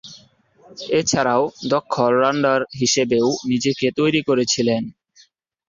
[0.99, 1.43] এছাড়াও,
[1.71, 4.83] দক্ষ অল-রাউন্ডার হিসেবেও নিজেকে তৈরী করেছিলেন।